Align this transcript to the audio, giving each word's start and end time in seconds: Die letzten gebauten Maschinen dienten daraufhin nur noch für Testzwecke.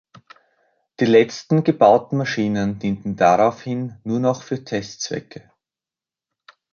Die 0.99 1.05
letzten 1.05 1.63
gebauten 1.63 2.17
Maschinen 2.17 2.79
dienten 2.79 3.15
daraufhin 3.15 3.99
nur 4.03 4.19
noch 4.19 4.41
für 4.41 4.63
Testzwecke. 4.63 5.51